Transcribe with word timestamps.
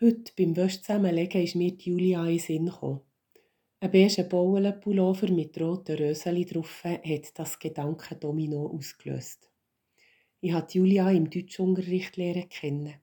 Heute 0.00 0.30
beim 0.36 0.54
Wäschzusammenlegen 0.54 1.42
ist 1.42 1.56
mir 1.56 1.74
Julia 1.76 2.24
in 2.28 2.38
Sinn 2.38 2.66
gekommen. 2.66 3.00
Ein 3.80 3.90
beige 3.90 4.22
Baulenpullover 4.22 5.28
mit 5.32 5.60
roten 5.60 5.96
Röseli 5.96 6.44
drauf 6.44 6.84
hat 6.84 7.36
das 7.36 7.58
Gedankendomino 7.58 8.68
ausgelöst. 8.68 9.50
Ich 10.40 10.52
habe 10.52 10.70
Julia 10.70 11.10
im 11.10 11.28
Deutschunterricht 11.28 12.16
lernen 12.16 12.48
kennen. 12.48 12.94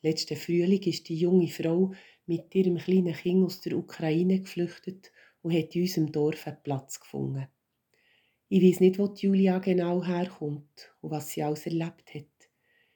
Letzten 0.00 0.38
Frühling 0.38 0.80
ist 0.84 1.10
die 1.10 1.16
junge 1.16 1.48
Frau 1.48 1.92
mit 2.24 2.54
ihrem 2.54 2.78
kleinen 2.78 3.12
Kind 3.12 3.44
aus 3.44 3.60
der 3.60 3.76
Ukraine 3.76 4.40
geflüchtet 4.40 5.12
und 5.42 5.52
hat 5.52 5.76
in 5.76 5.82
unserem 5.82 6.10
Dorf 6.10 6.46
einen 6.46 6.62
Platz 6.62 7.00
gefunden. 7.00 7.48
Ich 8.48 8.62
weiß 8.62 8.80
nicht, 8.80 8.98
wo 8.98 9.12
Julia 9.14 9.58
genau 9.58 10.02
herkommt 10.02 10.90
und 11.02 11.10
was 11.10 11.28
sie 11.28 11.42
alles 11.42 11.66
erlebt 11.66 12.14
hat. 12.14 12.48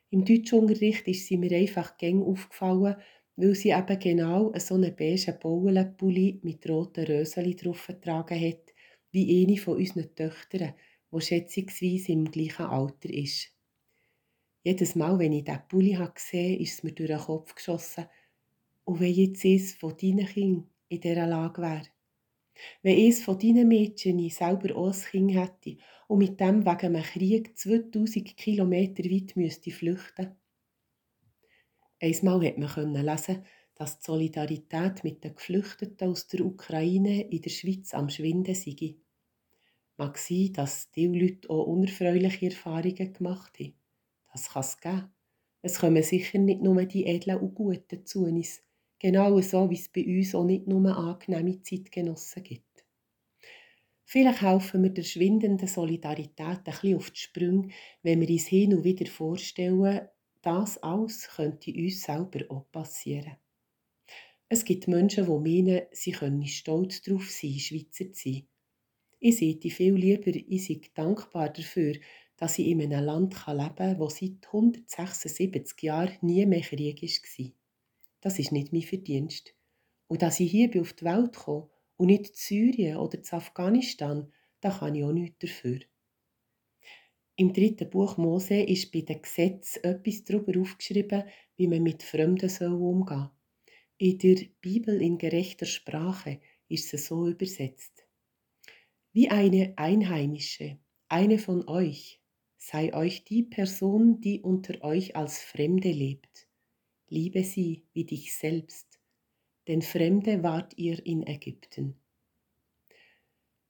Im 0.08 0.24
Deutschunterricht 0.24 1.06
ist 1.08 1.26
sie 1.26 1.36
mir 1.36 1.54
einfach 1.54 1.98
gäng 1.98 2.22
aufgefallen, 2.22 2.96
weil 3.36 3.54
sie 3.54 3.70
eben 3.70 3.98
genau 3.98 4.52
so 4.58 4.74
einen 4.74 4.94
beigen 4.94 5.38
Baulenpulli 5.40 6.40
mit 6.42 6.68
roten 6.68 7.04
Röseli 7.04 7.56
drauf 7.56 7.86
getragen 7.86 8.40
hat, 8.40 8.72
wie 9.10 9.44
eine 9.44 9.56
von 9.56 9.76
unseren 9.76 10.14
Töchtern, 10.14 10.74
die 11.12 11.20
schätzungsweise 11.20 12.12
im 12.12 12.30
gleichen 12.30 12.66
Alter 12.66 13.10
ist. 13.10 13.50
Jedes 14.62 14.94
Mal, 14.94 15.18
wenn 15.18 15.32
ich 15.32 15.44
diesen 15.44 15.68
Pulli 15.68 15.98
gesehen 16.14 16.52
habe, 16.52 16.62
ist 16.62 16.74
es 16.74 16.82
mir 16.82 16.92
durch 16.92 17.10
den 17.10 17.18
Kopf 17.18 17.54
geschossen. 17.54 18.06
Und 18.84 19.00
wenn 19.00 19.12
jetzt 19.12 19.44
eines 19.44 19.74
von 19.74 19.96
deinen 19.96 20.26
Kindern 20.26 20.70
in 20.88 21.00
dieser 21.00 21.26
Lage 21.26 21.60
wäre? 21.60 21.86
Wenn 22.82 22.96
eines 22.96 23.22
von 23.22 23.38
deinen 23.38 23.68
Mädchen 23.68 24.28
selber 24.30 24.76
auch 24.76 24.94
ein 24.94 25.02
Kind 25.10 25.34
hätte 25.34 25.76
und 26.08 26.18
mit 26.18 26.40
dem 26.40 26.64
wegen 26.64 26.96
einem 26.96 27.02
Krieg 27.02 27.56
2000 27.58 28.36
Kilometer 28.36 29.04
weit 29.04 29.36
müsste 29.36 29.70
flüchten 29.70 30.36
Einmal 32.04 32.46
hat 32.46 32.58
man 32.58 32.94
lesen, 32.94 33.46
dass 33.76 33.98
die 33.98 34.04
Solidarität 34.04 35.04
mit 35.04 35.24
den 35.24 35.34
Geflüchteten 35.34 36.08
aus 36.08 36.26
der 36.26 36.44
Ukraine 36.44 37.30
in 37.30 37.40
der 37.40 37.48
Schweiz 37.48 37.94
am 37.94 38.10
Schwinden 38.10 38.54
sei. 38.54 38.96
Mag 39.96 40.18
sein, 40.18 40.52
dass 40.52 40.90
diese 40.90 41.12
Leute 41.12 41.48
auch 41.48 41.64
unerfreuliche 41.64 42.46
Erfahrungen 42.46 43.14
gemacht 43.14 43.58
haben. 43.58 43.74
Das 44.30 44.50
kann 44.50 44.60
es 44.60 44.80
geben. 44.80 45.14
Es 45.62 45.78
kommen 45.78 46.02
sicher 46.02 46.38
nicht 46.38 46.60
nur 46.60 46.84
die 46.84 47.06
Edlen 47.06 47.38
und 47.38 47.54
Guten 47.54 48.04
zu 48.04 48.24
uns, 48.24 48.62
genau 48.98 49.40
so, 49.40 49.70
wie 49.70 49.74
es 49.76 49.88
bei 49.88 50.04
uns 50.04 50.34
auch 50.34 50.44
nicht 50.44 50.66
nur 50.66 50.94
angenehme 50.94 51.62
Zeitgenossen 51.62 52.42
gibt. 52.42 52.84
Vielleicht 54.04 54.42
helfen 54.42 54.82
wir 54.82 54.90
der 54.90 55.04
schwindenden 55.04 55.66
Solidarität 55.66 56.38
ein 56.38 56.62
bisschen 56.64 56.96
auf 56.96 57.10
die 57.10 57.20
Sprünge, 57.20 57.68
wenn 58.02 58.20
wir 58.20 58.28
uns 58.28 58.46
hin 58.46 58.74
und 58.74 58.84
wieder 58.84 59.06
vorstellen, 59.06 60.06
das 60.44 60.78
alles 60.78 61.28
könnte 61.28 61.72
uns 61.72 62.02
selber 62.02 62.40
auch 62.50 62.70
passieren. 62.70 63.36
Es 64.48 64.64
gibt 64.64 64.88
Menschen, 64.88 65.24
die 65.24 65.30
meinen, 65.30 65.82
sie 65.92 66.12
können 66.12 66.46
stolz 66.46 67.02
darauf 67.02 67.30
sein, 67.30 67.58
Schweizer 67.58 68.12
zu 68.12 68.30
sein. 68.30 68.46
Ich 69.20 69.38
sehe 69.38 69.58
viel 69.58 69.94
lieber, 69.94 70.32
ich 70.34 70.66
sei 70.66 70.80
dankbar 70.94 71.50
dafür, 71.50 71.94
dass 72.36 72.58
ich 72.58 72.66
in 72.66 72.82
einem 72.82 73.04
Land 73.04 73.34
leben 73.46 73.74
kann, 73.74 73.98
wo 73.98 74.08
seit 74.08 74.46
176 74.46 75.82
Jahren 75.82 76.18
nie 76.20 76.44
mehr 76.44 76.60
Krieg 76.60 77.02
war. 77.02 77.50
Das 78.20 78.38
ist 78.38 78.52
nicht 78.52 78.72
mein 78.72 78.82
Verdienst. 78.82 79.54
Und 80.08 80.22
dass 80.22 80.40
ich 80.40 80.50
hier 80.50 80.80
auf 80.80 80.92
die 80.92 81.04
Welt 81.04 81.34
komme 81.34 81.70
und 81.96 82.08
nicht 82.08 82.28
in 82.28 82.34
Syrien 82.34 82.98
oder 82.98 83.18
in 83.18 83.24
Afghanistan, 83.32 84.30
da 84.60 84.70
kann 84.70 84.94
ich 84.94 85.04
auch 85.04 85.12
nichts 85.12 85.38
dafür. 85.38 85.80
Im 87.36 87.52
dritten 87.52 87.90
Buch 87.90 88.16
Mose 88.16 88.62
ist 88.62 88.92
bei 88.92 89.00
den 89.00 89.20
Gesetzen 89.20 89.82
etwas 89.82 90.22
darüber 90.22 90.60
aufgeschrieben, 90.60 91.24
wie 91.56 91.66
man 91.66 91.82
mit 91.82 92.04
Fremden 92.04 92.48
umgehen 92.72 93.06
soll. 93.06 93.30
In 93.98 94.18
der 94.18 94.36
Bibel 94.60 95.02
in 95.02 95.18
gerechter 95.18 95.66
Sprache 95.66 96.40
ist 96.68 96.94
es 96.94 97.06
so 97.06 97.26
übersetzt. 97.26 98.06
Wie 99.12 99.30
eine 99.30 99.74
Einheimische, 99.76 100.78
eine 101.08 101.38
von 101.38 101.66
euch, 101.68 102.20
sei 102.56 102.94
euch 102.94 103.24
die 103.24 103.42
Person, 103.42 104.20
die 104.20 104.40
unter 104.40 104.82
euch 104.84 105.16
als 105.16 105.40
Fremde 105.40 105.90
lebt. 105.90 106.48
Liebe 107.08 107.42
sie 107.42 107.84
wie 107.92 108.04
dich 108.04 108.34
selbst, 108.36 109.00
denn 109.66 109.82
Fremde 109.82 110.44
wart 110.44 110.76
ihr 110.78 111.04
in 111.04 111.26
Ägypten. 111.26 111.96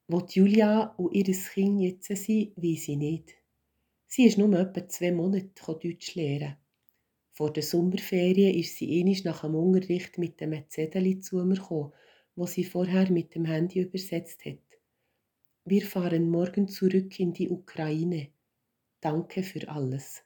Wo 0.06 0.20
Julia 0.20 0.94
und 0.98 1.14
ihr 1.14 1.25
Kind 1.25 1.81
jetzt 1.81 2.08
sind, 2.08 2.56
weiß 2.56 2.88
ich 2.88 2.96
nicht. 2.96 3.44
Sie 4.16 4.26
ist 4.26 4.38
nur 4.38 4.56
etwa 4.56 4.86
zwei 4.86 5.10
Monate 5.10 5.50
Deutsch 5.66 6.14
lernen. 6.14 6.54
Vor 7.32 7.52
der 7.52 7.64
Sommerferien 7.64 8.54
ist 8.54 8.76
sie 8.76 9.00
einisch 9.00 9.25
nach 9.25 9.41
dem 9.41 9.56
Unterricht 9.56 10.19
mit 10.19 10.41
dem 10.41 10.54
Zettel 10.69 11.19
zu 11.19 11.44
mir 11.44 11.56
gekommen, 11.56 11.92
wo 12.36 12.47
sie 12.47 12.62
vorher 12.62 13.10
mit 13.10 13.34
dem 13.34 13.44
Handy 13.44 13.80
übersetzt 13.80 14.44
hat. 14.44 14.78
Wir 15.64 15.82
fahren 15.82 16.30
morgen 16.30 16.69
zurück 16.69 17.19
in 17.19 17.32
die 17.32 17.50
Ukraine. 17.50 18.28
Danke 19.00 19.42
für 19.42 19.69
alles. 19.69 20.22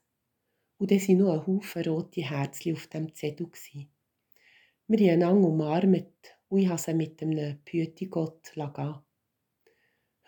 Und 0.77 0.91
dann 0.91 1.01
waren 1.01 1.17
noch 1.17 1.33
ein 1.33 1.47
Haufen 1.47 1.83
rote 1.85 2.21
Herzchen 2.21 2.75
auf 2.75 2.89
dem 2.89 3.15
Zettel. 3.15 3.49
Wir 4.87 5.13
haben 5.13 5.23
einander 5.23 5.49
umarmt 5.49 6.37
und 6.51 6.59
ich 6.59 6.69
habe 6.69 6.79
sie 6.79 6.93
mit 6.93 7.23
einem 7.23 7.57
Pütigott 7.65 8.53
gehen. 8.53 9.08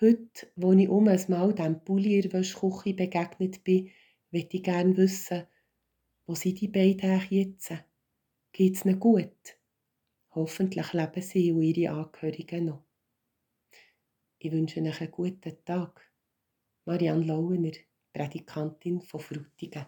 Heute, 0.03 0.50
wo 0.56 0.72
ich 0.72 0.88
um 0.88 1.09
ein 1.09 1.22
Mal 1.28 1.53
dem 1.53 1.84
Pulli 1.84 2.21
in 2.21 2.31
der 2.31 2.41
begegnet 2.41 3.62
bin, 3.62 3.91
möchte 4.31 4.56
ich 4.56 4.62
gerne 4.62 4.97
wissen, 4.97 5.47
wo 6.27 6.34
sind 6.34 6.59
die 6.59 6.69
beiden 6.69 7.21
jetzt? 7.28 7.75
Geht 8.50 8.77
es 8.77 8.87
ihnen 8.87 8.99
gut? 8.99 9.59
Hoffentlich 10.31 10.94
leben 10.94 11.21
sie 11.21 11.53
und 11.53 11.62
ihre 11.62 11.93
Angehörigen 11.93 12.65
noch. 12.65 12.84
Ich 14.39 14.50
wünsche 14.50 14.81
euch 14.81 15.03
einen 15.03 15.10
guten 15.10 15.62
Tag. 15.66 16.10
Marianne 16.87 17.27
Lauener, 17.27 17.72
Predikantin 18.15 19.03
von 19.03 19.21
Frutigen. 19.21 19.84